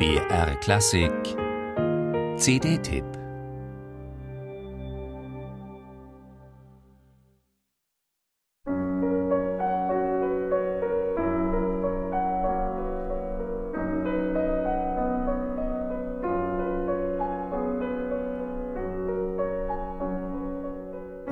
BR 0.00 0.54
Klassik. 0.62 1.36
CD-Tipp 2.38 3.19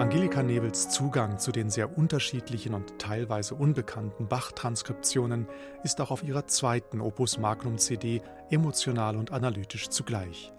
Angelika 0.08 0.42
Nebels 0.42 0.88
Zugang 0.88 1.38
zu 1.38 1.52
den 1.52 1.68
sehr 1.68 1.98
unterschiedlichen 1.98 2.72
und 2.72 2.98
teilweise 2.98 3.54
unbekannten 3.54 4.26
Bach-Transkriptionen 4.26 5.46
ist 5.84 6.00
auch 6.00 6.10
auf 6.10 6.22
ihrer 6.22 6.46
zweiten 6.46 7.02
Opus 7.02 7.36
Magnum 7.36 7.76
CD 7.76 8.22
emotional 8.48 9.18
und 9.18 9.32
analytisch 9.32 9.90
zugleich. 9.90 10.50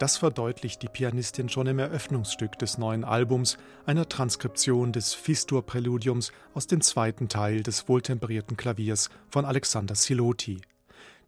Das 0.00 0.16
verdeutlicht 0.16 0.82
die 0.82 0.88
Pianistin 0.88 1.48
schon 1.48 1.68
im 1.68 1.78
Eröffnungsstück 1.78 2.58
des 2.58 2.78
neuen 2.78 3.04
Albums, 3.04 3.58
einer 3.84 4.08
Transkription 4.08 4.90
des 4.90 5.14
Fistur-Präludiums 5.14 6.32
aus 6.52 6.66
dem 6.66 6.80
zweiten 6.80 7.28
Teil 7.28 7.62
des 7.62 7.88
wohltemperierten 7.88 8.56
Klaviers 8.56 9.10
von 9.30 9.44
Alexander 9.44 9.94
Siloti. 9.94 10.62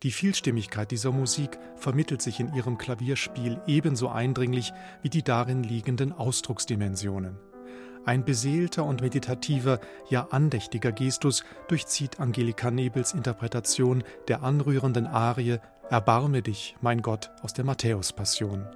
Die 0.03 0.11
Vielstimmigkeit 0.11 0.91
dieser 0.91 1.13
Musik 1.13 1.61
vermittelt 1.77 2.23
sich 2.23 2.41
in 2.41 2.53
ihrem 2.55 2.77
Klavierspiel 2.77 3.61
ebenso 3.69 4.09
eindringlich 4.09 4.73
wie 5.03 5.11
die 5.11 5.23
darin 5.23 5.63
liegenden 5.63 6.13
Ausdrucksdimensionen. 6.13 7.39
Ein 8.09 8.25
beseelter 8.25 8.87
und 8.87 9.03
meditativer, 9.03 9.81
ja 10.09 10.29
andächtiger 10.31 10.93
Gestus 10.93 11.45
durchzieht 11.69 12.21
Angelika 12.21 12.71
Nebels 12.71 13.13
Interpretation 13.13 14.03
der 14.29 14.43
anrührenden 14.43 15.07
Arie 15.07 15.59
Erbarme 15.91 16.41
dich, 16.41 16.75
mein 16.81 17.03
Gott, 17.03 17.31
aus 17.43 17.53
der 17.53 17.67
Matthäus-Passion. 17.67 18.67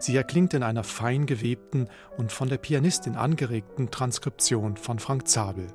Sie 0.00 0.16
erklingt 0.16 0.52
in 0.52 0.64
einer 0.64 0.82
fein 0.82 1.26
gewebten 1.26 1.86
und 2.16 2.32
von 2.32 2.48
der 2.48 2.58
Pianistin 2.58 3.14
angeregten 3.14 3.92
Transkription 3.92 4.76
von 4.76 4.98
Frank 4.98 5.28
Zabel. 5.28 5.68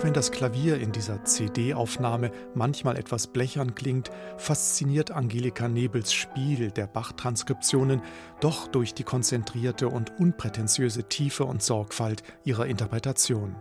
Auch 0.00 0.04
wenn 0.04 0.14
das 0.14 0.32
Klavier 0.32 0.80
in 0.80 0.92
dieser 0.92 1.24
CD-Aufnahme 1.24 2.30
manchmal 2.54 2.96
etwas 2.96 3.26
blechern 3.26 3.74
klingt, 3.74 4.10
fasziniert 4.38 5.10
Angelika 5.10 5.68
Nebels 5.68 6.14
Spiel 6.14 6.70
der 6.70 6.86
Bach-Transkriptionen 6.86 8.00
doch 8.40 8.66
durch 8.66 8.94
die 8.94 9.02
konzentrierte 9.02 9.88
und 9.88 10.18
unprätentiöse 10.18 11.04
Tiefe 11.04 11.44
und 11.44 11.62
Sorgfalt 11.62 12.22
ihrer 12.44 12.64
Interpretation. 12.64 13.56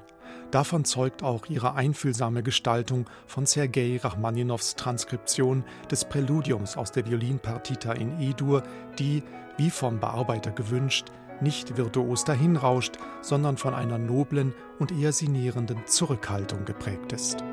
Davon 0.49 0.85
zeugt 0.85 1.23
auch 1.23 1.47
ihre 1.47 1.75
einfühlsame 1.75 2.41
Gestaltung 2.41 3.09
von 3.27 3.45
Sergei 3.45 3.99
Rachmaninows 4.01 4.77
Transkription 4.77 5.65
des 5.91 6.05
Präludiums 6.05 6.77
aus 6.77 6.93
der 6.93 7.05
Violinpartita 7.05 7.91
in 7.91 8.17
E-Dur, 8.21 8.63
die, 8.97 9.23
wie 9.57 9.69
vom 9.69 9.99
Bearbeiter 9.99 10.51
gewünscht, 10.51 11.07
nicht 11.41 11.77
virtuos 11.77 12.23
dahinrauscht, 12.23 12.97
sondern 13.21 13.57
von 13.57 13.73
einer 13.73 13.97
noblen 13.97 14.53
und 14.79 14.91
eher 14.91 15.11
sinierenden 15.11 15.85
Zurückhaltung 15.85 16.65
geprägt 16.65 17.13
ist. 17.13 17.43